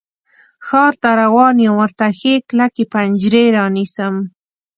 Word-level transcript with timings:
ښار 0.67 0.93
ته 1.01 1.09
روان 1.21 1.55
یم، 1.65 1.75
ورته 1.81 2.05
ښې 2.19 2.33
کلکې 2.49 2.83
پنجرې 2.93 3.45
رانیسم 3.57 4.15